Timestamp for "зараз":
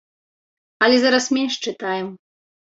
1.05-1.29